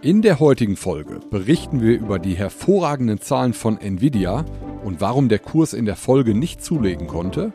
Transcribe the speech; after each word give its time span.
In 0.00 0.22
der 0.22 0.38
heutigen 0.38 0.76
Folge 0.76 1.18
berichten 1.28 1.80
wir 1.80 1.98
über 1.98 2.20
die 2.20 2.34
hervorragenden 2.34 3.20
Zahlen 3.20 3.52
von 3.52 3.80
Nvidia 3.80 4.44
und 4.84 5.00
warum 5.00 5.28
der 5.28 5.40
Kurs 5.40 5.72
in 5.72 5.86
der 5.86 5.96
Folge 5.96 6.34
nicht 6.34 6.62
zulegen 6.62 7.08
konnte. 7.08 7.52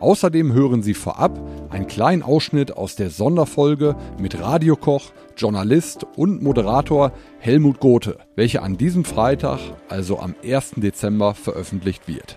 Außerdem 0.00 0.52
hören 0.52 0.82
Sie 0.82 0.94
vorab 0.94 1.40
einen 1.70 1.86
kleinen 1.86 2.24
Ausschnitt 2.24 2.76
aus 2.76 2.96
der 2.96 3.10
Sonderfolge 3.10 3.94
mit 4.18 4.40
Radiokoch, 4.40 5.12
Journalist 5.36 6.04
und 6.16 6.42
Moderator 6.42 7.12
Helmut 7.38 7.78
Gothe, 7.78 8.18
welche 8.34 8.62
an 8.62 8.76
diesem 8.76 9.04
Freitag, 9.04 9.60
also 9.88 10.18
am 10.18 10.34
1. 10.44 10.72
Dezember, 10.78 11.34
veröffentlicht 11.34 12.08
wird. 12.08 12.36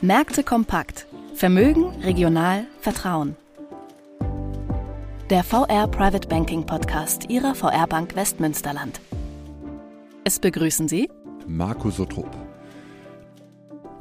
Märkte 0.00 0.44
kompakt. 0.44 1.08
Vermögen, 1.34 1.86
regional, 2.04 2.66
Vertrauen 2.80 3.34
der 5.32 5.44
VR 5.44 5.88
Private 5.88 6.28
Banking 6.28 6.66
Podcast 6.66 7.30
Ihrer 7.30 7.54
VR 7.54 7.86
Bank 7.86 8.14
Westmünsterland. 8.14 9.00
Es 10.24 10.38
begrüßen 10.38 10.88
Sie 10.88 11.08
Marco 11.46 11.88
Sotrop. 11.88 12.28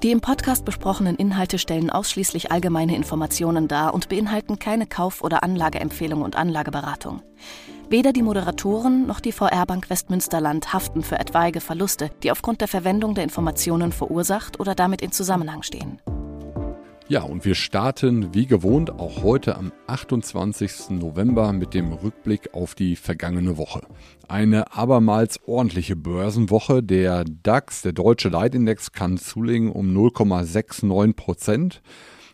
Die 0.03 0.11
im 0.11 0.19
Podcast 0.19 0.65
besprochenen 0.65 1.15
Inhalte 1.15 1.57
stellen 1.57 1.89
ausschließlich 1.89 2.51
allgemeine 2.51 2.97
Informationen 2.97 3.69
dar 3.69 3.93
und 3.93 4.09
beinhalten 4.09 4.59
keine 4.59 4.87
Kauf- 4.87 5.23
oder 5.23 5.41
Anlageempfehlung 5.41 6.21
und 6.21 6.35
Anlageberatung. 6.35 7.21
Weder 7.87 8.11
die 8.11 8.23
Moderatoren 8.23 9.07
noch 9.07 9.21
die 9.21 9.31
VR 9.31 9.65
Bank 9.65 9.89
Westmünsterland 9.89 10.73
haften 10.73 11.01
für 11.01 11.17
etwaige 11.17 11.61
Verluste, 11.61 12.11
die 12.23 12.31
aufgrund 12.33 12.59
der 12.59 12.67
Verwendung 12.67 13.15
der 13.15 13.23
Informationen 13.23 13.93
verursacht 13.93 14.59
oder 14.59 14.75
damit 14.75 15.01
in 15.01 15.13
Zusammenhang 15.13 15.63
stehen. 15.63 16.01
Ja, 17.11 17.23
und 17.23 17.43
wir 17.43 17.55
starten 17.55 18.33
wie 18.33 18.45
gewohnt 18.45 18.89
auch 18.89 19.21
heute 19.21 19.57
am 19.57 19.73
28. 19.87 20.91
November 20.91 21.51
mit 21.51 21.73
dem 21.73 21.91
Rückblick 21.91 22.53
auf 22.53 22.73
die 22.73 22.95
vergangene 22.95 23.57
Woche. 23.57 23.81
Eine 24.29 24.71
abermals 24.71 25.41
ordentliche 25.45 25.97
Börsenwoche. 25.97 26.81
Der 26.81 27.25
DAX, 27.25 27.81
der 27.81 27.91
deutsche 27.91 28.29
Leitindex, 28.29 28.93
kann 28.93 29.17
zulegen 29.17 29.73
um 29.73 29.93
0,69 29.93 31.13
Prozent 31.13 31.81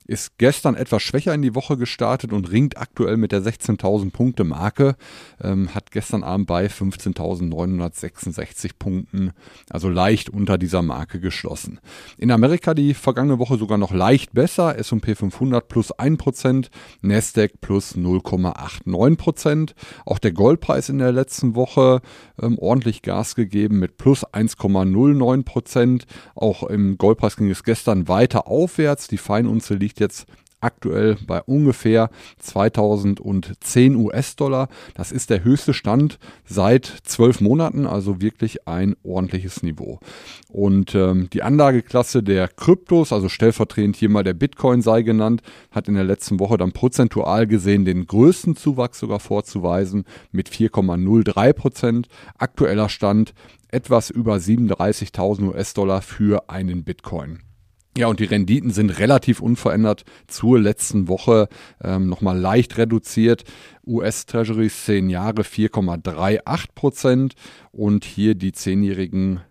ist 0.08 0.38
gestern 0.38 0.76
etwas 0.76 1.04
schwächer 1.04 1.34
in 1.34 1.42
die 1.42 1.54
Woche 1.54 1.78
gestartet 1.78 2.32
und 2.32 2.50
ringt 2.50 2.78
aktuell 2.78 3.18
mit 3.18 3.34
der 3.34 3.42
16.000 3.42 4.12
Punkte 4.12 4.46
Marke. 4.46 4.96
Ähm, 5.42 5.76
hat 5.76 5.92
gestern 5.92 6.24
Abend 6.24 6.48
bei 6.48 6.68
15.966 6.68 8.72
Punkten, 8.80 9.34
also 9.70 9.90
leicht 9.90 10.30
unter 10.30 10.58
dieser 10.58 10.82
Marke 10.82 11.20
geschlossen. 11.20 11.82
In 12.18 12.32
Amerika 12.32 12.74
die 12.74 12.94
vergangene 12.94 13.38
Woche 13.38 13.58
sogar 13.58 13.78
noch 13.78 13.94
leicht 13.94 14.34
besser. 14.34 14.78
S&P 14.78 15.16
500 15.16 15.68
plus 15.68 15.94
1%, 15.94 16.70
Nasdaq 17.02 17.60
plus 17.60 17.96
0,89%. 17.96 19.74
Auch 20.06 20.20
der 20.20 20.32
Goldpreis 20.32 20.88
in 20.90 21.00
der 21.00 21.12
letzten 21.12 21.56
Woche 21.56 22.02
ähm, 22.42 22.58
ordentlich 22.60 23.02
Gas 23.02 23.36
gegeben 23.36 23.80
mit 23.80 23.98
plus 23.98 24.26
1,09%. 24.26 26.04
Auch 26.36 26.64
im 26.64 26.98
Goldpreis 26.98 27.36
ging 27.36 27.50
es 27.50 27.64
gestern 27.64 28.08
weiter 28.08 28.48
aufwärts. 28.48 29.10
Die 29.10 29.18
Feinunze 29.18 29.74
liegt 29.74 29.97
liegt 29.98 30.00
jetzt 30.00 30.28
aktuell 30.60 31.18
bei 31.28 31.44
ungefähr 31.44 32.10
2010 32.40 33.96
US-Dollar. 33.96 34.70
Das 34.96 35.12
ist 35.12 35.30
der 35.30 35.44
höchste 35.44 35.76
Stand 35.76 36.18
seit 36.46 36.86
zwölf 37.04 37.42
Monaten, 37.42 37.86
also 37.86 38.22
wirklich 38.22 38.68
ein 38.68 38.96
ordentliches 39.04 39.62
Niveau. 39.62 40.00
Und 40.50 40.96
ähm, 40.96 41.30
die 41.32 41.44
Anlageklasse 41.44 42.24
der 42.24 42.48
Kryptos, 42.48 43.14
also 43.14 43.30
stellvertretend 43.30 43.96
hier 43.98 44.10
mal 44.10 44.24
der 44.24 44.34
Bitcoin 44.34 44.82
sei 44.82 45.04
genannt, 45.04 45.44
hat 45.70 45.88
in 45.88 45.94
der 45.94 46.04
letzten 46.04 46.40
Woche 46.40 46.58
dann 46.58 46.72
prozentual 46.72 47.46
gesehen 47.46 47.86
den 47.86 48.08
größten 48.08 48.56
Zuwachs 48.56 48.98
sogar 49.00 49.20
vorzuweisen 49.20 50.06
mit 50.32 50.50
4,03 50.50 51.54
Prozent. 51.54 52.08
Aktueller 52.40 52.90
Stand 52.90 53.36
etwas 53.70 54.10
über 54.10 54.38
37.000 54.38 55.50
US-Dollar 55.50 56.02
für 56.02 56.50
einen 56.50 56.84
Bitcoin. 56.84 57.47
Ja, 57.98 58.06
und 58.06 58.20
die 58.20 58.26
Renditen 58.26 58.70
sind 58.70 59.00
relativ 59.00 59.42
unverändert 59.42 60.04
zur 60.28 60.60
letzten 60.60 61.08
Woche 61.08 61.50
ähm, 61.84 62.08
nochmal 62.08 62.38
leicht 62.38 62.78
reduziert. 62.78 63.44
US 63.88 64.28
Treasuries 64.28 64.86
10 64.86 65.10
Jahre 65.10 65.42
4,38 65.42 66.66
Prozent 66.76 67.34
und 67.72 68.06
hier 68.06 68.36
die 68.36 68.52
zehnjährigen 68.52 69.42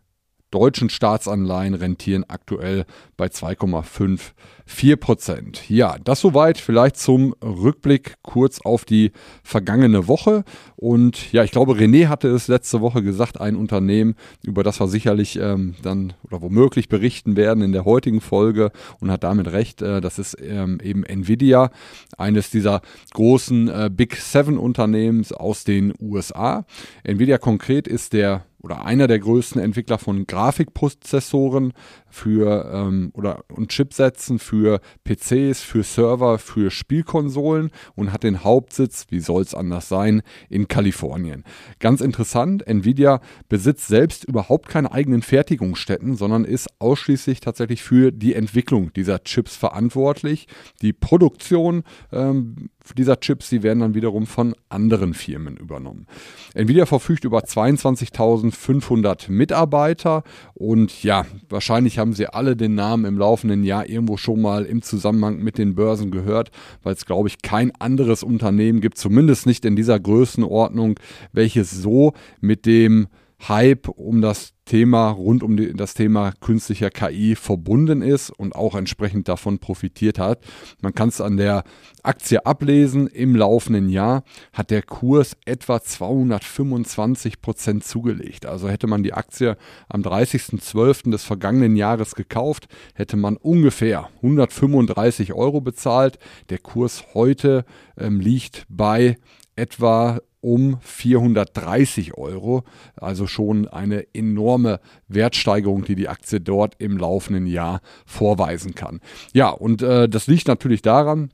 deutschen 0.50 0.90
Staatsanleihen 0.90 1.74
rentieren 1.74 2.24
aktuell 2.28 2.84
bei 3.16 3.26
2,54 3.26 4.96
Prozent. 4.96 5.68
Ja, 5.68 5.96
das 6.02 6.20
soweit 6.20 6.58
vielleicht 6.58 6.96
zum 6.96 7.34
Rückblick 7.42 8.14
kurz 8.22 8.60
auf 8.60 8.84
die 8.84 9.12
vergangene 9.42 10.08
Woche. 10.08 10.44
Und 10.76 11.32
ja, 11.32 11.44
ich 11.44 11.50
glaube, 11.50 11.74
René 11.74 12.08
hatte 12.08 12.28
es 12.28 12.48
letzte 12.48 12.80
Woche 12.80 13.02
gesagt, 13.02 13.40
ein 13.40 13.56
Unternehmen, 13.56 14.14
über 14.44 14.62
das 14.62 14.80
wir 14.80 14.88
sicherlich 14.88 15.38
ähm, 15.38 15.74
dann 15.82 16.12
oder 16.22 16.42
womöglich 16.42 16.88
berichten 16.88 17.36
werden 17.36 17.62
in 17.62 17.72
der 17.72 17.84
heutigen 17.84 18.20
Folge 18.20 18.70
und 19.00 19.10
hat 19.10 19.24
damit 19.24 19.48
recht. 19.52 19.82
Äh, 19.82 20.00
das 20.00 20.18
ist 20.18 20.36
ähm, 20.40 20.78
eben 20.82 21.04
Nvidia, 21.04 21.70
eines 22.16 22.50
dieser 22.50 22.82
großen 23.14 23.68
äh, 23.68 23.90
Big 23.92 24.16
Seven 24.16 24.58
Unternehmens 24.58 25.32
aus 25.32 25.64
den 25.64 25.92
USA. 26.00 26.64
Nvidia 27.04 27.38
konkret 27.38 27.88
ist 27.88 28.12
der 28.12 28.44
oder 28.66 28.84
einer 28.84 29.06
der 29.06 29.20
größten 29.20 29.62
Entwickler 29.62 29.96
von 29.96 30.26
Grafikprozessoren 30.26 31.72
für 32.08 32.68
ähm, 32.72 33.12
oder 33.14 33.44
und 33.48 33.68
Chipsätzen 33.68 34.40
für 34.40 34.80
PCs, 35.04 35.62
für 35.62 35.84
Server, 35.84 36.38
für 36.38 36.72
Spielkonsolen 36.72 37.70
und 37.94 38.12
hat 38.12 38.24
den 38.24 38.42
Hauptsitz, 38.42 39.06
wie 39.10 39.20
soll 39.20 39.42
es 39.42 39.54
anders 39.54 39.88
sein, 39.88 40.22
in 40.48 40.66
Kalifornien. 40.66 41.44
Ganz 41.78 42.00
interessant, 42.00 42.66
Nvidia 42.66 43.20
besitzt 43.48 43.86
selbst 43.86 44.24
überhaupt 44.24 44.68
keine 44.68 44.90
eigenen 44.90 45.22
Fertigungsstätten, 45.22 46.16
sondern 46.16 46.44
ist 46.44 46.68
ausschließlich 46.80 47.38
tatsächlich 47.38 47.84
für 47.84 48.10
die 48.10 48.34
Entwicklung 48.34 48.92
dieser 48.94 49.22
Chips 49.22 49.54
verantwortlich. 49.54 50.48
Die 50.82 50.92
Produktion 50.92 51.84
ähm, 52.10 52.70
dieser 52.94 53.20
Chips, 53.20 53.48
die 53.50 53.62
werden 53.62 53.80
dann 53.80 53.94
wiederum 53.94 54.26
von 54.26 54.54
anderen 54.68 55.14
Firmen 55.14 55.56
übernommen. 55.56 56.06
Nvidia 56.54 56.86
verfügt 56.86 57.24
über 57.24 57.40
22.500 57.40 59.30
Mitarbeiter 59.30 60.22
und 60.54 61.02
ja, 61.02 61.26
wahrscheinlich 61.48 61.98
haben 61.98 62.12
Sie 62.12 62.26
alle 62.26 62.56
den 62.56 62.74
Namen 62.74 63.04
im 63.04 63.18
laufenden 63.18 63.64
Jahr 63.64 63.88
irgendwo 63.88 64.16
schon 64.16 64.40
mal 64.40 64.64
im 64.64 64.82
Zusammenhang 64.82 65.38
mit 65.38 65.58
den 65.58 65.74
Börsen 65.74 66.10
gehört, 66.10 66.50
weil 66.82 66.94
es, 66.94 67.06
glaube 67.06 67.28
ich, 67.28 67.42
kein 67.42 67.72
anderes 67.78 68.22
Unternehmen 68.22 68.80
gibt, 68.80 68.98
zumindest 68.98 69.46
nicht 69.46 69.64
in 69.64 69.76
dieser 69.76 69.98
Größenordnung, 70.00 70.98
welches 71.32 71.70
so 71.70 72.12
mit 72.40 72.66
dem 72.66 73.08
Hype 73.48 73.88
um 73.88 74.22
das 74.22 74.54
Thema 74.64 75.10
rund 75.10 75.42
um 75.42 75.56
die, 75.56 75.72
das 75.74 75.94
Thema 75.94 76.32
künstlicher 76.40 76.90
KI 76.90 77.36
verbunden 77.36 78.02
ist 78.02 78.30
und 78.30 78.56
auch 78.56 78.74
entsprechend 78.74 79.28
davon 79.28 79.58
profitiert 79.58 80.18
hat. 80.18 80.40
Man 80.80 80.94
kann 80.94 81.10
es 81.10 81.20
an 81.20 81.36
der 81.36 81.62
Aktie 82.02 82.44
ablesen. 82.44 83.06
Im 83.06 83.36
laufenden 83.36 83.88
Jahr 83.88 84.24
hat 84.52 84.70
der 84.70 84.82
Kurs 84.82 85.36
etwa 85.44 85.80
225 85.80 87.40
Prozent 87.40 87.84
zugelegt. 87.84 88.46
Also 88.46 88.68
hätte 88.68 88.88
man 88.88 89.04
die 89.04 89.12
Aktie 89.12 89.56
am 89.88 90.02
30.12. 90.02 91.10
des 91.10 91.22
vergangenen 91.22 91.76
Jahres 91.76 92.14
gekauft, 92.14 92.66
hätte 92.94 93.16
man 93.16 93.36
ungefähr 93.36 94.08
135 94.16 95.32
Euro 95.34 95.60
bezahlt. 95.60 96.18
Der 96.50 96.58
Kurs 96.58 97.04
heute 97.14 97.64
ähm, 97.96 98.18
liegt 98.18 98.66
bei 98.68 99.16
etwa 99.54 100.20
um 100.46 100.78
430 100.80 102.16
Euro. 102.16 102.62
Also 102.94 103.26
schon 103.26 103.66
eine 103.66 104.14
enorme 104.14 104.78
Wertsteigerung, 105.08 105.84
die 105.84 105.96
die 105.96 106.08
Aktie 106.08 106.40
dort 106.40 106.76
im 106.78 106.96
laufenden 106.96 107.46
Jahr 107.46 107.80
vorweisen 108.06 108.76
kann. 108.76 109.00
Ja, 109.34 109.48
und 109.48 109.82
äh, 109.82 110.08
das 110.08 110.28
liegt 110.28 110.46
natürlich 110.46 110.82
daran, 110.82 111.30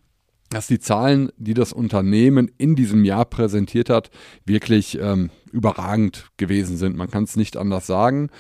dass 0.49 0.67
die 0.67 0.79
Zahlen, 0.79 1.31
die 1.37 1.55
das 1.55 1.75
Unternehmen 1.75 2.51
in 2.57 2.75
diesem 2.75 3.05
Jahr 3.05 3.27
präsentiert 3.27 3.91
hat, 3.91 4.11
wirklich 4.47 4.99
ähm, 4.99 5.31
überragend 5.51 6.31
gewesen 6.39 6.79
sind. 6.79 6.97
Man 6.97 7.11
kann 7.11 7.25
es 7.25 7.37
nicht 7.37 7.59
anders 7.59 7.87
sagen. 7.87 8.31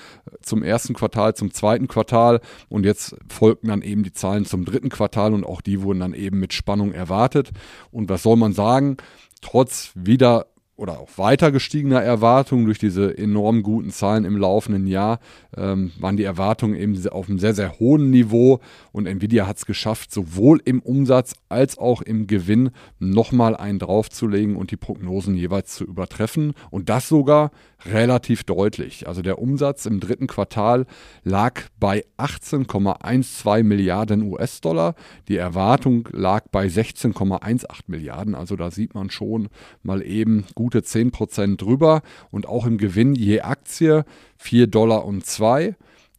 Zum 0.40 0.62
ersten 0.62 0.94
Quartal, 0.94 1.34
zum 1.34 1.52
zweiten 1.52 1.88
Quartal 1.88 2.40
und 2.70 2.84
jetzt 2.84 3.16
folgten 3.28 3.68
dann 3.68 3.82
eben 3.82 4.02
die 4.02 4.12
Zahlen 4.12 4.46
zum 4.46 4.64
dritten 4.64 4.88
Quartal 4.88 5.34
und 5.34 5.44
auch 5.44 5.60
die 5.60 5.82
wurden 5.82 6.00
dann 6.00 6.14
eben 6.14 6.38
mit 6.38 6.54
Spannung 6.54 6.92
erwartet. 6.92 7.50
Und 7.90 8.08
was 8.08 8.22
soll 8.22 8.36
man 8.36 8.52
sagen? 8.52 8.96
Trotz 9.42 9.92
wieder 9.94 10.51
oder 10.82 10.98
auch 10.98 11.16
weiter 11.16 11.52
gestiegener 11.52 12.02
Erwartungen 12.02 12.64
durch 12.64 12.78
diese 12.78 13.16
enorm 13.16 13.62
guten 13.62 13.90
Zahlen 13.90 14.24
im 14.24 14.36
laufenden 14.36 14.88
Jahr 14.88 15.20
ähm, 15.56 15.92
waren 16.00 16.16
die 16.16 16.24
Erwartungen 16.24 16.74
eben 16.74 16.92
auf 17.08 17.28
einem 17.28 17.38
sehr, 17.38 17.54
sehr 17.54 17.78
hohen 17.78 18.10
Niveau 18.10 18.58
und 18.90 19.06
Nvidia 19.06 19.46
hat 19.46 19.58
es 19.58 19.64
geschafft, 19.64 20.12
sowohl 20.12 20.60
im 20.64 20.82
Umsatz 20.82 21.34
als 21.48 21.78
auch 21.78 22.02
im 22.02 22.26
Gewinn 22.26 22.70
nochmal 22.98 23.56
einen 23.56 23.78
draufzulegen 23.78 24.56
und 24.56 24.72
die 24.72 24.76
Prognosen 24.76 25.36
jeweils 25.36 25.72
zu 25.72 25.84
übertreffen 25.84 26.52
und 26.70 26.88
das 26.88 27.08
sogar 27.08 27.52
relativ 27.86 28.44
deutlich. 28.44 29.06
Also 29.08 29.22
der 29.22 29.38
Umsatz 29.38 29.86
im 29.86 30.00
dritten 30.00 30.26
Quartal 30.26 30.86
lag 31.24 31.62
bei 31.78 32.04
18,12 32.18 33.62
Milliarden 33.62 34.22
US-Dollar. 34.22 34.94
Die 35.28 35.36
Erwartung 35.36 36.08
lag 36.12 36.44
bei 36.50 36.66
16,18 36.66 37.66
Milliarden. 37.86 38.34
Also 38.34 38.56
da 38.56 38.70
sieht 38.70 38.94
man 38.94 39.10
schon 39.10 39.48
mal 39.82 40.02
eben 40.02 40.44
gut 40.54 40.71
gute 40.72 40.86
10% 40.86 41.56
drüber 41.56 42.02
und 42.30 42.46
auch 42.46 42.66
im 42.66 42.78
Gewinn 42.78 43.14
je 43.14 43.40
Aktie 43.40 44.04
4 44.38 44.66
Dollar 44.66 45.04
und 45.04 45.26
2 45.26 45.76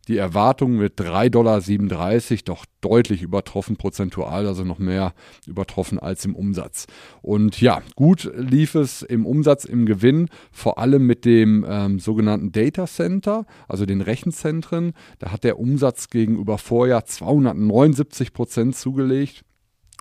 die 0.10 0.18
Erwartungen 0.18 0.78
mit 0.80 1.00
3,37 1.00 1.30
Dollar 1.30 1.62
doch 2.44 2.66
deutlich 2.82 3.22
übertroffen 3.22 3.78
prozentual, 3.78 4.46
also 4.48 4.66
noch 4.66 4.78
mehr 4.78 5.14
übertroffen 5.48 5.98
als 5.98 6.26
im 6.26 6.36
Umsatz. 6.36 6.88
Und 7.22 7.62
ja, 7.62 7.82
gut 7.96 8.30
lief 8.36 8.76
es 8.76 9.02
im 9.02 9.26
Umsatz, 9.26 9.64
im 9.64 9.86
Gewinn, 9.86 10.28
vor 10.52 10.78
allem 10.78 11.08
mit 11.08 11.24
dem 11.24 11.66
ähm, 11.66 12.00
sogenannten 12.00 12.52
Data 12.52 12.86
Center, 12.86 13.46
also 13.70 13.86
den 13.86 14.02
Rechenzentren. 14.02 14.92
Da 15.20 15.32
hat 15.32 15.46
der 15.46 15.58
Umsatz 15.58 16.10
gegenüber 16.10 16.58
Vorjahr 16.58 17.06
279 17.06 18.34
Prozent 18.34 18.76
zugelegt. 18.76 19.46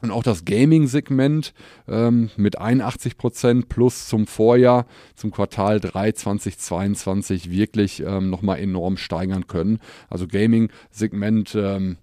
Und 0.02 0.10
auch 0.10 0.24
das 0.24 0.44
Gaming-Segment 0.44 1.54
ähm, 1.88 2.30
mit 2.36 2.58
81 2.58 3.16
Prozent 3.16 3.68
plus 3.68 4.08
zum 4.08 4.26
Vorjahr, 4.26 4.86
zum 5.14 5.30
Quartal 5.30 5.78
3 5.78 6.12
2022 6.12 7.50
wirklich 7.50 8.02
ähm, 8.04 8.28
nochmal 8.28 8.58
enorm 8.58 8.96
steigern 8.96 9.46
können. 9.46 9.78
Also 10.10 10.26
Gaming-Segment 10.26 11.54
ähm, 11.54 11.98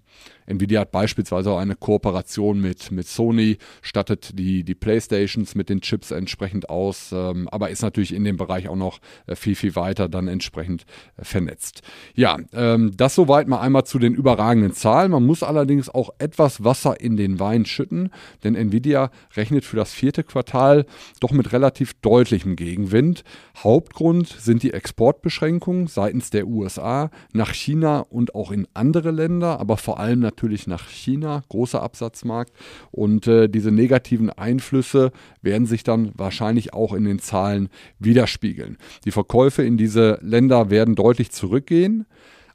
Nvidia 0.50 0.80
hat 0.80 0.90
beispielsweise 0.90 1.50
auch 1.52 1.58
eine 1.58 1.76
Kooperation 1.76 2.60
mit, 2.60 2.90
mit 2.90 3.06
Sony, 3.06 3.58
stattet 3.82 4.38
die, 4.38 4.64
die 4.64 4.74
Playstations 4.74 5.54
mit 5.54 5.68
den 5.68 5.80
Chips 5.80 6.10
entsprechend 6.10 6.68
aus, 6.68 7.12
ähm, 7.12 7.48
aber 7.48 7.70
ist 7.70 7.82
natürlich 7.82 8.12
in 8.12 8.24
dem 8.24 8.36
Bereich 8.36 8.68
auch 8.68 8.76
noch 8.76 8.98
äh, 9.26 9.36
viel, 9.36 9.54
viel 9.54 9.76
weiter 9.76 10.08
dann 10.08 10.28
entsprechend 10.28 10.84
äh, 11.16 11.24
vernetzt. 11.24 11.82
Ja, 12.14 12.38
ähm, 12.52 12.92
das 12.96 13.14
soweit 13.14 13.46
mal 13.46 13.60
einmal 13.60 13.84
zu 13.84 13.98
den 13.98 14.14
überragenden 14.14 14.72
Zahlen. 14.72 15.12
Man 15.12 15.24
muss 15.24 15.42
allerdings 15.42 15.88
auch 15.88 16.10
etwas 16.18 16.64
Wasser 16.64 17.00
in 17.00 17.16
den 17.16 17.38
Wein 17.38 17.64
schütten, 17.64 18.10
denn 18.42 18.54
Nvidia 18.54 19.10
rechnet 19.36 19.64
für 19.64 19.76
das 19.76 19.92
vierte 19.92 20.24
Quartal 20.24 20.84
doch 21.20 21.30
mit 21.30 21.52
relativ 21.52 21.94
deutlichem 22.00 22.56
Gegenwind. 22.56 23.22
Hauptgrund 23.56 24.28
sind 24.28 24.62
die 24.62 24.72
Exportbeschränkungen 24.72 25.86
seitens 25.86 26.30
der 26.30 26.46
USA 26.48 27.10
nach 27.32 27.52
China 27.52 28.00
und 28.00 28.34
auch 28.34 28.50
in 28.50 28.66
andere 28.74 29.12
Länder, 29.12 29.60
aber 29.60 29.76
vor 29.76 30.00
allem 30.00 30.09
natürlich 30.18 30.50
natürlich 30.50 30.66
nach 30.66 30.88
China, 30.88 31.42
großer 31.48 31.82
Absatzmarkt. 31.82 32.52
Und 32.90 33.26
äh, 33.26 33.48
diese 33.48 33.70
negativen 33.70 34.30
Einflüsse 34.30 35.12
werden 35.42 35.66
sich 35.66 35.84
dann 35.84 36.12
wahrscheinlich 36.16 36.72
auch 36.72 36.92
in 36.94 37.04
den 37.04 37.18
Zahlen 37.18 37.68
widerspiegeln. 37.98 38.76
Die 39.04 39.10
Verkäufe 39.10 39.62
in 39.62 39.76
diese 39.76 40.18
Länder 40.22 40.70
werden 40.70 40.94
deutlich 40.94 41.30
zurückgehen. 41.30 42.06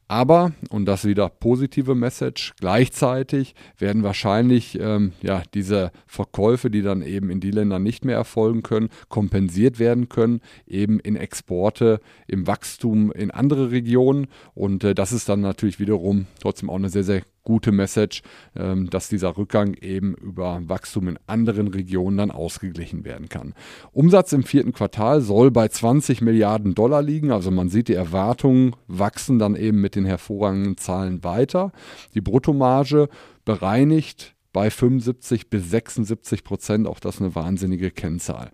Aber, 0.07 0.51
und 0.69 0.85
das 0.85 1.03
wieder 1.05 1.29
positive 1.29 1.95
Message, 1.95 2.53
gleichzeitig 2.59 3.55
werden 3.79 4.03
wahrscheinlich 4.03 4.77
ähm, 4.79 5.13
ja, 5.23 5.41
diese 5.55 5.91
Verkäufe, 6.05 6.69
die 6.69 6.83
dann 6.83 7.01
eben 7.01 7.31
in 7.31 7.39
die 7.39 7.49
Länder 7.49 7.79
nicht 7.79 8.05
mehr 8.05 8.15
erfolgen 8.15 8.61
können, 8.61 8.89
kompensiert 9.09 9.79
werden 9.79 10.07
können, 10.07 10.41
eben 10.67 10.99
in 10.99 11.15
Exporte, 11.15 12.01
im 12.27 12.45
Wachstum 12.45 13.11
in 13.13 13.31
andere 13.31 13.71
Regionen. 13.71 14.27
Und 14.53 14.83
äh, 14.83 14.93
das 14.93 15.11
ist 15.11 15.27
dann 15.27 15.41
natürlich 15.41 15.79
wiederum 15.79 16.27
trotzdem 16.39 16.69
auch 16.69 16.75
eine 16.75 16.89
sehr, 16.89 17.03
sehr 17.03 17.23
gute 17.45 17.71
Message, 17.71 18.21
ähm, 18.57 18.89
dass 18.89 19.07
dieser 19.07 19.37
Rückgang 19.37 19.75
eben 19.75 20.15
über 20.15 20.61
Wachstum 20.65 21.07
in 21.07 21.19
anderen 21.27 21.69
Regionen 21.69 22.17
dann 22.17 22.31
ausgeglichen 22.31 23.05
werden 23.05 23.29
kann. 23.29 23.53
Umsatz 23.93 24.33
im 24.33 24.43
vierten 24.43 24.73
Quartal 24.73 25.21
soll 25.21 25.51
bei 25.51 25.69
20 25.69 26.21
Milliarden 26.21 26.75
Dollar 26.75 27.01
liegen. 27.01 27.31
Also 27.31 27.51
man 27.51 27.69
sieht, 27.69 27.87
die 27.87 27.93
Erwartungen 27.93 28.75
wachsen 28.87 29.39
dann 29.39 29.55
eben 29.55 29.79
mit 29.79 29.95
den 29.95 30.05
hervorragenden 30.05 30.75
Zahlen 30.75 31.23
weiter. 31.23 31.71
Die 32.13 32.21
Bruttomarge 32.21 33.07
bereinigt 33.45 34.34
bei 34.55 34.69
75 34.69 35.49
bis 35.49 35.69
76 35.69 36.45
Prozent. 36.45 36.87
Auch 36.87 37.01
das 37.01 37.19
eine 37.19 37.35
wahnsinnige 37.35 37.91
Kennzahl. 37.91 38.51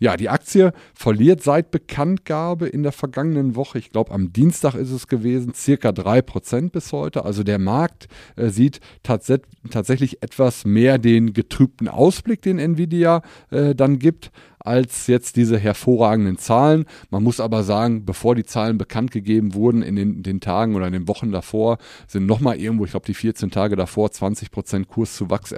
Ja, 0.00 0.16
die 0.16 0.28
Aktie 0.28 0.72
verliert 0.92 1.40
seit 1.40 1.70
Bekanntgabe 1.70 2.66
in 2.66 2.82
der 2.82 2.90
vergangenen 2.90 3.54
Woche, 3.54 3.78
ich 3.78 3.90
glaube 3.90 4.10
am 4.10 4.32
Dienstag 4.32 4.74
ist 4.74 4.90
es 4.90 5.06
gewesen, 5.06 5.54
circa 5.54 5.92
3 5.92 6.20
Prozent 6.22 6.72
bis 6.72 6.92
heute. 6.92 7.24
Also 7.24 7.44
der 7.44 7.60
Markt 7.60 8.08
äh, 8.34 8.48
sieht 8.48 8.80
tats 9.04 9.32
tatsächlich 9.70 10.20
etwas 10.20 10.64
mehr 10.64 10.98
den 10.98 11.32
getrübten 11.32 11.86
Ausblick, 11.86 12.42
den 12.42 12.58
Nvidia 12.58 13.22
äh, 13.50 13.76
dann 13.76 14.00
gibt 14.00 14.32
als 14.66 15.06
jetzt 15.06 15.36
diese 15.36 15.58
hervorragenden 15.58 16.38
Zahlen. 16.38 16.86
Man 17.10 17.22
muss 17.22 17.40
aber 17.40 17.62
sagen, 17.62 18.04
bevor 18.04 18.34
die 18.34 18.44
Zahlen 18.44 18.78
bekannt 18.78 19.10
gegeben 19.10 19.54
wurden 19.54 19.82
in 19.82 19.96
den, 19.96 20.22
den 20.22 20.40
Tagen 20.40 20.74
oder 20.74 20.86
in 20.86 20.92
den 20.92 21.08
Wochen 21.08 21.32
davor, 21.32 21.78
sind 22.06 22.26
nochmal 22.26 22.58
irgendwo, 22.58 22.84
ich 22.84 22.90
glaube 22.90 23.06
die 23.06 23.14
14 23.14 23.50
Tage 23.50 23.76
davor, 23.76 24.10
20 24.10 24.50
Prozent 24.50 24.88
Kurszuwachs 24.88 25.52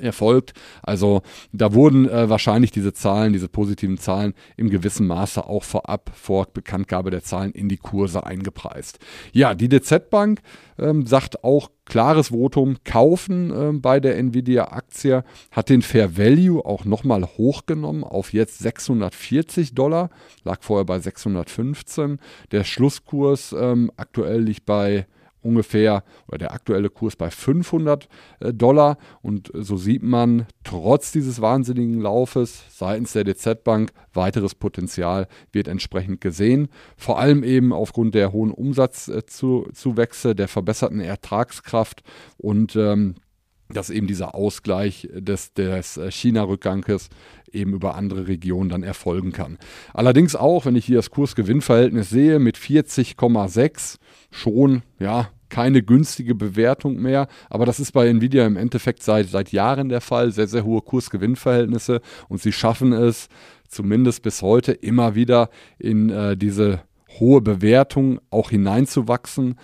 erfolgt. 0.00 0.52
Also 0.82 1.22
da 1.52 1.72
wurden 1.72 2.08
äh, 2.08 2.28
wahrscheinlich 2.28 2.70
diese 2.70 2.92
Zahlen, 2.92 3.32
diese 3.32 3.48
positiven 3.48 3.98
Zahlen 3.98 4.34
im 4.56 4.70
gewissen 4.70 5.06
Maße 5.06 5.44
auch 5.44 5.64
vorab 5.64 6.10
vor 6.14 6.46
Bekanntgabe 6.52 7.10
der 7.10 7.22
Zahlen 7.22 7.52
in 7.52 7.68
die 7.68 7.76
Kurse 7.76 8.24
eingepreist. 8.24 8.98
Ja, 9.32 9.54
die 9.54 9.68
DZ 9.68 10.10
Bank 10.10 10.40
ähm, 10.78 11.06
sagt 11.06 11.44
auch 11.44 11.70
klares 11.84 12.28
Votum 12.28 12.76
kaufen 12.84 13.52
ähm, 13.54 13.80
bei 13.80 14.00
der 14.00 14.16
Nvidia 14.16 14.72
Aktie, 14.72 15.24
hat 15.50 15.68
den 15.68 15.82
Fair 15.82 16.16
Value 16.16 16.64
auch 16.64 16.84
nochmal 16.84 17.24
hochgenommen 17.24 18.04
auf 18.04 18.32
jetzt 18.32 18.60
640 18.60 19.74
Dollar, 19.74 20.10
lag 20.44 20.58
vorher 20.62 20.84
bei 20.84 20.98
615. 20.98 22.18
Der 22.52 22.64
Schlusskurs 22.64 23.54
ähm, 23.58 23.90
aktuell 23.96 24.40
liegt 24.40 24.66
bei 24.66 25.06
ungefähr 25.42 26.04
oder 26.28 26.38
der 26.38 26.52
aktuelle 26.52 26.90
Kurs 26.90 27.16
bei 27.16 27.30
500 27.30 28.08
äh, 28.40 28.52
Dollar. 28.52 28.98
Und 29.22 29.50
so 29.54 29.76
sieht 29.76 30.02
man 30.02 30.46
trotz 30.64 31.12
dieses 31.12 31.40
wahnsinnigen 31.40 32.00
Laufes 32.00 32.64
seitens 32.70 33.12
der 33.12 33.24
DZ 33.24 33.64
Bank 33.64 33.92
weiteres 34.12 34.54
Potenzial 34.54 35.28
wird 35.52 35.68
entsprechend 35.68 36.20
gesehen. 36.20 36.68
Vor 36.96 37.18
allem 37.18 37.44
eben 37.44 37.72
aufgrund 37.72 38.14
der 38.14 38.32
hohen 38.32 38.50
Umsatzzuwächse, 38.50 40.34
der 40.34 40.48
verbesserten 40.48 41.00
Ertragskraft 41.00 42.02
und 42.38 42.76
ähm, 42.76 43.14
dass 43.72 43.90
eben 43.90 44.06
dieser 44.06 44.34
Ausgleich 44.34 45.08
des, 45.12 45.52
des 45.54 46.00
China-Rückganges 46.10 47.08
eben 47.52 47.72
über 47.72 47.94
andere 47.94 48.28
Regionen 48.28 48.70
dann 48.70 48.82
erfolgen 48.82 49.32
kann. 49.32 49.58
Allerdings 49.92 50.36
auch, 50.36 50.66
wenn 50.66 50.76
ich 50.76 50.84
hier 50.84 50.96
das 50.96 51.10
Kurs-Gewinn-Verhältnis 51.10 52.10
sehe, 52.10 52.38
mit 52.38 52.56
40,6 52.56 53.96
schon, 54.30 54.82
ja, 54.98 55.30
keine 55.48 55.82
günstige 55.82 56.34
Bewertung 56.34 56.96
mehr. 56.96 57.26
Aber 57.50 57.66
das 57.66 57.80
ist 57.80 57.92
bei 57.92 58.08
Nvidia 58.08 58.46
im 58.46 58.56
Endeffekt 58.56 59.02
seit, 59.02 59.28
seit 59.28 59.52
Jahren 59.52 59.88
der 59.88 60.00
Fall. 60.00 60.30
Sehr, 60.30 60.46
sehr 60.46 60.64
hohe 60.64 60.80
Kurs-Gewinn-Verhältnisse. 60.80 62.00
Und 62.28 62.40
sie 62.40 62.52
schaffen 62.52 62.92
es 62.92 63.28
zumindest 63.68 64.22
bis 64.22 64.42
heute 64.42 64.72
immer 64.72 65.14
wieder 65.14 65.50
in 65.78 66.08
äh, 66.10 66.36
diese 66.36 66.82
hohe 67.18 67.40
Bewertung 67.40 68.20
auch 68.30 68.50
hineinzuwachsen. 68.50 69.56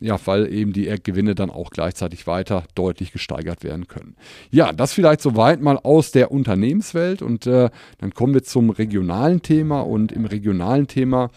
Ja, 0.00 0.18
weil 0.24 0.52
eben 0.52 0.72
die 0.72 0.92
Gewinne 1.02 1.34
dann 1.34 1.50
auch 1.50 1.70
gleichzeitig 1.70 2.26
weiter 2.26 2.64
deutlich 2.74 3.12
gesteigert 3.12 3.62
werden 3.62 3.88
können. 3.88 4.16
Ja, 4.50 4.72
das 4.72 4.92
vielleicht 4.92 5.20
soweit 5.20 5.60
mal 5.60 5.78
aus 5.78 6.12
der 6.12 6.32
Unternehmenswelt 6.32 7.22
und 7.22 7.46
äh, 7.46 7.70
dann 7.98 8.14
kommen 8.14 8.34
wir 8.34 8.42
zum 8.42 8.70
regionalen 8.70 9.42
Thema 9.42 9.80
und 9.82 10.12
im 10.12 10.24
regionalen 10.24 10.86
Thema 10.86 11.30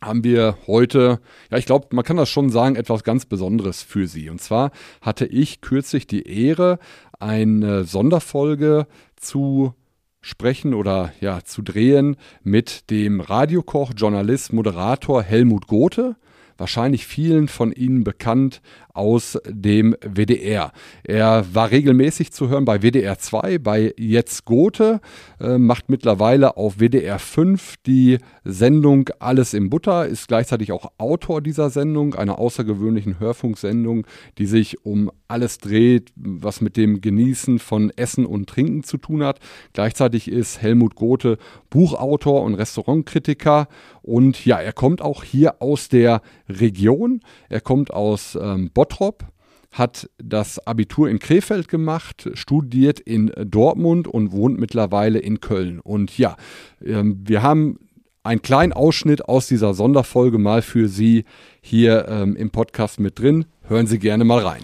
haben 0.00 0.24
wir 0.24 0.58
heute, 0.66 1.20
ja, 1.50 1.58
ich 1.58 1.66
glaube, 1.66 1.88
man 1.92 2.04
kann 2.04 2.16
das 2.16 2.28
schon 2.28 2.50
sagen, 2.50 2.76
etwas 2.76 3.04
ganz 3.04 3.24
Besonderes 3.24 3.82
für 3.82 4.06
Sie. 4.06 4.30
Und 4.30 4.40
zwar 4.40 4.72
hatte 5.00 5.26
ich 5.26 5.60
kürzlich 5.60 6.06
die 6.06 6.26
Ehre, 6.26 6.78
eine 7.20 7.84
Sonderfolge 7.84 8.86
zu 9.16 9.74
sprechen 10.20 10.74
oder 10.74 11.12
ja, 11.20 11.44
zu 11.44 11.62
drehen 11.62 12.16
mit 12.42 12.90
dem 12.90 13.20
Radiokoch, 13.20 13.92
Journalist, 13.96 14.52
Moderator 14.52 15.22
Helmut 15.22 15.66
Gothe 15.66 16.16
wahrscheinlich 16.58 17.06
vielen 17.06 17.48
von 17.48 17.72
Ihnen 17.72 18.04
bekannt 18.04 18.60
aus 18.94 19.38
dem 19.48 19.96
WDR. 20.02 20.72
Er 21.04 21.46
war 21.54 21.70
regelmäßig 21.70 22.32
zu 22.32 22.48
hören 22.48 22.64
bei 22.64 22.82
WDR 22.82 23.18
2, 23.18 23.58
bei 23.58 23.94
Jetzt 23.96 24.44
Gothe, 24.44 25.00
äh, 25.40 25.58
macht 25.58 25.88
mittlerweile 25.88 26.56
auf 26.56 26.78
WDR 26.78 27.18
5 27.18 27.76
die 27.86 28.18
Sendung 28.44 29.08
Alles 29.18 29.54
im 29.54 29.70
Butter, 29.70 30.06
ist 30.06 30.28
gleichzeitig 30.28 30.72
auch 30.72 30.92
Autor 30.98 31.40
dieser 31.40 31.70
Sendung, 31.70 32.14
einer 32.14 32.38
außergewöhnlichen 32.38 33.18
Hörfunksendung, 33.18 34.06
die 34.38 34.46
sich 34.46 34.84
um 34.84 35.10
alles 35.28 35.58
dreht, 35.58 36.12
was 36.16 36.60
mit 36.60 36.76
dem 36.76 37.00
Genießen 37.00 37.58
von 37.58 37.90
Essen 37.96 38.26
und 38.26 38.48
Trinken 38.48 38.82
zu 38.82 38.98
tun 38.98 39.24
hat. 39.24 39.38
Gleichzeitig 39.72 40.28
ist 40.30 40.60
Helmut 40.60 40.94
Gothe 40.94 41.38
Buchautor 41.70 42.42
und 42.42 42.54
Restaurantkritiker 42.54 43.68
und 44.02 44.44
ja, 44.44 44.60
er 44.60 44.72
kommt 44.72 45.00
auch 45.00 45.24
hier 45.24 45.62
aus 45.62 45.88
der 45.88 46.20
Region. 46.60 47.20
Er 47.48 47.60
kommt 47.60 47.92
aus 47.92 48.38
ähm, 48.40 48.70
Bottrop, 48.72 49.24
hat 49.70 50.10
das 50.18 50.58
Abitur 50.66 51.08
in 51.08 51.18
Krefeld 51.18 51.68
gemacht, 51.68 52.30
studiert 52.34 53.00
in 53.00 53.32
Dortmund 53.44 54.06
und 54.06 54.32
wohnt 54.32 54.58
mittlerweile 54.58 55.18
in 55.18 55.40
Köln. 55.40 55.80
Und 55.80 56.16
ja, 56.18 56.36
ähm, 56.84 57.20
wir 57.24 57.42
haben 57.42 57.78
einen 58.22 58.42
kleinen 58.42 58.72
Ausschnitt 58.72 59.28
aus 59.28 59.48
dieser 59.48 59.74
Sonderfolge 59.74 60.38
mal 60.38 60.62
für 60.62 60.88
Sie 60.88 61.24
hier 61.60 62.06
ähm, 62.08 62.36
im 62.36 62.50
Podcast 62.50 63.00
mit 63.00 63.18
drin. 63.18 63.46
Hören 63.62 63.86
Sie 63.86 63.98
gerne 63.98 64.24
mal 64.24 64.40
rein. 64.40 64.62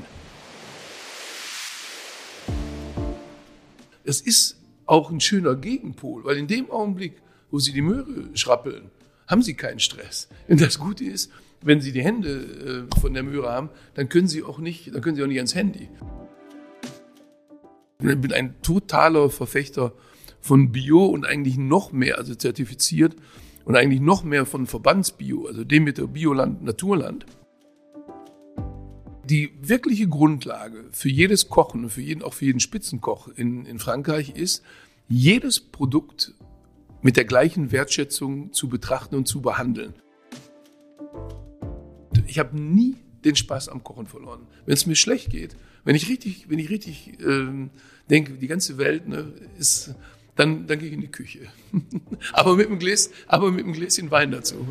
Es 4.05 4.21
ist 4.21 4.57
auch 4.87 5.11
ein 5.11 5.21
schöner 5.21 5.55
Gegenpol, 5.55 6.25
weil 6.25 6.37
in 6.37 6.47
dem 6.47 6.71
Augenblick, 6.71 7.21
wo 7.51 7.59
Sie 7.59 7.73
die 7.73 7.83
Möhre 7.83 8.31
schrappeln, 8.35 8.91
haben 9.27 9.43
Sie 9.43 9.55
keinen 9.55 9.81
Stress. 9.81 10.29
Und 10.49 10.61
das 10.61 10.79
Gute 10.79 11.05
ist, 11.05 11.31
wenn 11.61 11.81
Sie 11.81 11.93
die 11.93 12.03
Hände 12.03 12.87
äh, 12.91 13.01
von 13.01 13.15
der 13.15 13.23
Möhre 13.23 13.51
haben, 13.51 13.71
dann 13.95 14.09
können 14.09 14.29
Sie 14.29 14.43
auch 14.43 14.59
nicht, 14.59 14.95
dann 14.95 15.01
können 15.03 15.17
Sie 15.17 15.23
auch 15.23 15.29
nicht 15.29 15.39
ans 15.39 15.55
Handy. 15.55 15.89
Ich 18.01 18.17
bin 18.17 18.33
ein 18.33 18.55
totaler 18.63 19.29
Verfechter 19.29 19.93
von 20.41 20.71
Bio 20.71 21.05
und 21.07 21.27
eigentlich 21.27 21.59
noch 21.59 21.91
mehr, 21.91 22.19
also 22.19 22.35
zertifiziert 22.35 23.17
und 23.65 23.77
eigentlich 23.77 24.01
noch 24.01 24.23
mehr 24.23 24.47
von 24.47 24.67
Verbandsbio, 24.67 25.47
also 25.47 25.65
Demeter 25.65 26.07
Bioland, 26.07 26.63
Naturland. 26.63 27.27
Die 29.25 29.51
wirkliche 29.61 30.09
Grundlage 30.09 30.85
für 30.93 31.11
jedes 31.11 31.49
Kochen 31.49 31.85
und 31.85 31.91
für 31.91 32.01
jeden, 32.01 32.23
auch 32.23 32.35
für 32.35 32.47
jeden 32.47 32.61
Spitzenkoch 32.61 33.29
in, 33.29 33.67
in 33.67 33.79
Frankreich 33.79 34.31
ist, 34.37 34.63
jedes 35.09 35.61
Produkt 35.61 36.35
mit 37.03 37.17
der 37.17 37.25
gleichen 37.25 37.73
Wertschätzung 37.73 38.53
zu 38.53 38.69
betrachten 38.69 39.17
und 39.17 39.27
zu 39.27 39.43
behandeln. 39.43 39.95
Ich 42.29 42.39
habe 42.39 42.59
nie 42.59 42.97
den 43.25 43.35
Spaß 43.35 43.69
am 43.69 43.83
Kochen 43.83 44.07
verloren. 44.07 44.47
Wenn 44.67 44.75
es 44.75 44.87
mir 44.87 44.95
schlecht 44.95 45.31
geht, 45.31 45.57
wenn 45.85 45.95
ich 45.95 46.09
richtig, 46.09 46.49
wenn 46.49 46.59
ich 46.59 46.71
richtig 46.71 47.19
äh, 47.21 47.69
denke, 48.11 48.35
die 48.35 48.47
ganze 48.47 48.79
Welt 48.79 49.09
ne, 49.09 49.33
ist, 49.59 49.95
dann, 50.37 50.67
dann 50.67 50.79
gehe 50.79 50.89
ich 50.89 50.95
in 50.95 51.01
die 51.01 51.09
Küche. 51.09 51.41
aber, 52.33 52.55
mit 52.55 52.67
einem 52.67 52.79
Gläs, 52.79 53.11
aber 53.27 53.51
mit 53.51 53.65
einem 53.65 53.73
Gläschen 53.73 54.11
Wein 54.11 54.31
dazu. 54.31 54.69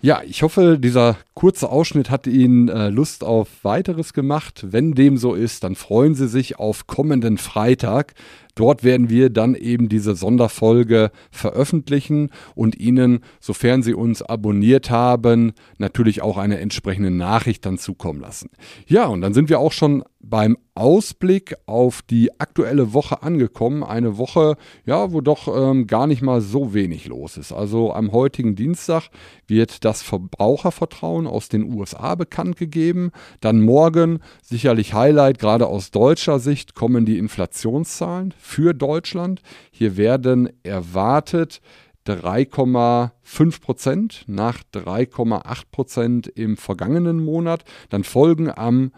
Ja, 0.00 0.22
ich 0.22 0.42
hoffe, 0.42 0.78
dieser 0.78 1.16
kurze 1.34 1.68
Ausschnitt 1.68 2.08
hat 2.08 2.28
Ihnen 2.28 2.68
äh, 2.68 2.88
Lust 2.88 3.24
auf 3.24 3.48
weiteres 3.62 4.12
gemacht. 4.12 4.64
Wenn 4.70 4.94
dem 4.94 5.18
so 5.18 5.34
ist, 5.34 5.64
dann 5.64 5.74
freuen 5.74 6.14
Sie 6.14 6.28
sich 6.28 6.58
auf 6.58 6.86
kommenden 6.86 7.36
Freitag. 7.36 8.14
Dort 8.58 8.82
werden 8.82 9.08
wir 9.08 9.30
dann 9.30 9.54
eben 9.54 9.88
diese 9.88 10.16
Sonderfolge 10.16 11.12
veröffentlichen 11.30 12.30
und 12.56 12.76
Ihnen, 12.76 13.20
sofern 13.38 13.84
Sie 13.84 13.94
uns 13.94 14.20
abonniert 14.20 14.90
haben, 14.90 15.52
natürlich 15.78 16.22
auch 16.22 16.36
eine 16.36 16.58
entsprechende 16.58 17.12
Nachricht 17.12 17.64
dann 17.64 17.78
zukommen 17.78 18.20
lassen. 18.20 18.50
Ja, 18.88 19.06
und 19.06 19.20
dann 19.20 19.32
sind 19.32 19.48
wir 19.48 19.60
auch 19.60 19.70
schon 19.70 20.02
beim 20.20 20.56
Ausblick 20.74 21.56
auf 21.66 22.02
die 22.02 22.38
aktuelle 22.40 22.92
Woche 22.92 23.22
angekommen. 23.22 23.82
Eine 23.82 24.18
Woche, 24.18 24.56
ja, 24.84 25.12
wo 25.12 25.20
doch 25.20 25.48
ähm, 25.48 25.86
gar 25.86 26.06
nicht 26.06 26.22
mal 26.22 26.40
so 26.40 26.74
wenig 26.74 27.06
los 27.06 27.36
ist. 27.36 27.52
Also 27.52 27.92
am 27.92 28.12
heutigen 28.12 28.54
Dienstag 28.54 29.08
wird 29.46 29.84
das 29.84 30.02
Verbrauchervertrauen 30.02 31.26
aus 31.26 31.48
den 31.48 31.74
USA 31.74 32.14
bekannt 32.14 32.56
gegeben. 32.56 33.10
Dann 33.40 33.60
morgen, 33.60 34.20
sicherlich 34.42 34.94
Highlight, 34.94 35.38
gerade 35.38 35.66
aus 35.66 35.90
deutscher 35.90 36.38
Sicht, 36.38 36.74
kommen 36.74 37.04
die 37.04 37.18
Inflationszahlen 37.18 38.34
für 38.48 38.72
Deutschland. 38.72 39.42
Hier 39.70 39.98
werden 39.98 40.48
erwartet 40.62 41.60
3,5 42.06 43.60
Prozent 43.60 44.24
nach 44.26 44.62
3,8 44.72 45.62
Prozent 45.70 46.26
im 46.28 46.56
vergangenen 46.56 47.22
Monat. 47.22 47.64
Dann 47.90 48.04
folgen 48.04 48.50
am 48.50 48.92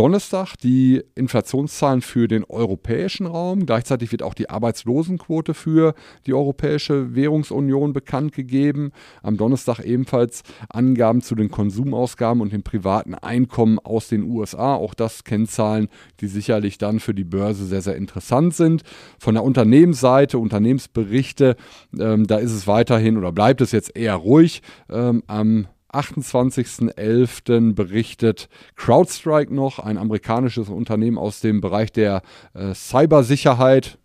Donnerstag 0.00 0.56
die 0.56 1.02
Inflationszahlen 1.14 2.00
für 2.00 2.26
den 2.26 2.44
europäischen 2.44 3.26
Raum. 3.26 3.66
Gleichzeitig 3.66 4.10
wird 4.10 4.22
auch 4.22 4.32
die 4.32 4.48
Arbeitslosenquote 4.48 5.52
für 5.52 5.92
die 6.24 6.32
Europäische 6.32 7.14
Währungsunion 7.14 7.92
bekannt 7.92 8.32
gegeben. 8.32 8.92
Am 9.22 9.36
Donnerstag 9.36 9.80
ebenfalls 9.80 10.42
Angaben 10.70 11.20
zu 11.20 11.34
den 11.34 11.50
Konsumausgaben 11.50 12.40
und 12.40 12.50
dem 12.50 12.62
privaten 12.62 13.12
Einkommen 13.12 13.78
aus 13.78 14.08
den 14.08 14.22
USA. 14.22 14.74
Auch 14.74 14.94
das 14.94 15.24
Kennzahlen, 15.24 15.88
die 16.20 16.28
sicherlich 16.28 16.78
dann 16.78 16.98
für 16.98 17.12
die 17.12 17.24
Börse 17.24 17.66
sehr, 17.66 17.82
sehr 17.82 17.96
interessant 17.96 18.54
sind. 18.54 18.84
Von 19.18 19.34
der 19.34 19.44
Unternehmensseite, 19.44 20.38
Unternehmensberichte, 20.38 21.56
ähm, 21.98 22.26
da 22.26 22.38
ist 22.38 22.52
es 22.52 22.66
weiterhin 22.66 23.18
oder 23.18 23.32
bleibt 23.32 23.60
es 23.60 23.70
jetzt 23.70 23.94
eher 23.94 24.14
ruhig. 24.14 24.62
Ähm, 24.88 25.22
am 25.26 25.66
28.11. 25.92 27.74
berichtet 27.74 28.48
CrowdStrike 28.76 29.54
noch, 29.54 29.78
ein 29.78 29.98
amerikanisches 29.98 30.68
Unternehmen 30.68 31.18
aus 31.18 31.40
dem 31.40 31.60
Bereich 31.60 31.92
der 31.92 32.22
äh, 32.54 32.74
Cybersicherheit. 32.74 33.99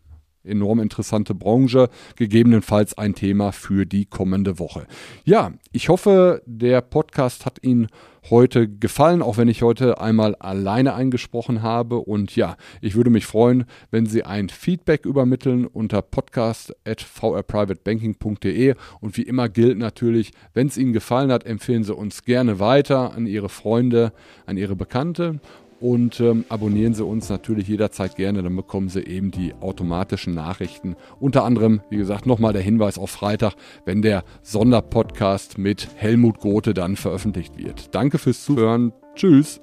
Enorm 0.46 0.80
interessante 0.80 1.36
Branche, 1.36 1.90
gegebenenfalls 2.16 2.98
ein 2.98 3.16
Thema 3.16 3.52
für 3.52 3.86
die 3.86 4.06
kommende 4.06 4.60
Woche. 4.60 4.88
Ja, 5.24 5.54
ich 5.72 5.90
hoffe, 5.90 6.42
der 6.46 6.82
Podcast 6.82 7.46
hat 7.46 7.64
Ihnen 7.64 7.88
heute 8.30 8.68
gefallen, 8.68 9.22
auch 9.22 9.38
wenn 9.38 9.48
ich 9.48 9.62
heute 9.62 10.02
einmal 10.02 10.36
alleine 10.36 10.94
eingesprochen 10.96 11.62
habe. 11.62 11.98
Und 11.98 12.36
ja, 12.36 12.58
ich 12.82 12.96
würde 12.96 13.10
mich 13.10 13.26
freuen, 13.26 13.64
wenn 13.92 14.06
Sie 14.06 14.24
ein 14.24 14.50
Feedback 14.50 15.06
übermitteln 15.06 15.66
unter 15.66 16.02
podcast.vrprivatebanking.de. 16.02 18.76
Und 19.00 19.16
wie 19.18 19.24
immer 19.24 19.48
gilt 19.50 19.78
natürlich, 19.78 20.32
wenn 20.54 20.68
es 20.68 20.78
Ihnen 20.78 20.94
gefallen 20.94 21.30
hat, 21.32 21.46
empfehlen 21.46 21.84
Sie 21.84 21.94
uns 21.94 22.24
gerne 22.24 22.60
weiter 22.60 23.14
an 23.14 23.28
Ihre 23.28 23.50
Freunde, 23.50 24.14
an 24.46 24.56
Ihre 24.58 24.76
Bekannte 24.76 25.40
und 25.86 26.20
ähm, 26.20 26.46
abonnieren 26.50 26.96
Sie 26.96 27.06
uns 27.06 27.30
natürlich 27.30 27.68
jederzeit 27.68 28.16
gerne, 28.16 28.42
dann 28.42 28.56
bekommen 28.56 28.90
Sie 28.90 29.02
eben 29.02 29.30
die 29.30 29.54
automatischen 29.62 30.34
Nachrichten. 30.34 30.96
Unter 31.20 31.44
anderem, 31.44 31.82
wie 31.92 31.98
gesagt, 31.98 32.26
nochmal 32.26 32.54
der 32.54 32.64
Hinweis 32.64 32.98
auf 32.98 33.12
Freitag, 33.12 33.54
wenn 33.86 34.02
der 34.02 34.24
Sonderpodcast 34.42 35.60
mit 35.60 35.88
Helmut 35.96 36.40
Gothe 36.40 36.74
dann 36.74 36.96
veröffentlicht 36.96 37.60
wird. 37.60 37.94
Danke 37.94 38.18
fürs 38.18 38.44
Zuhören. 38.44 38.94
Tschüss. 39.14 39.62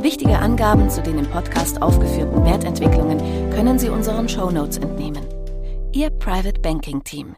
Wichtige 0.00 0.38
Angaben 0.38 0.90
zu 0.90 1.02
den 1.02 1.20
im 1.20 1.26
Podcast 1.30 1.80
aufgeführten 1.80 2.44
Wertentwicklungen 2.44 3.18
können 3.52 3.78
Sie 3.78 3.88
unseren 3.88 4.28
Shownotes 4.28 4.78
entnehmen. 4.78 5.24
Ihr 5.94 6.10
Private 6.10 6.60
Banking 6.60 7.02
Team. 7.04 7.36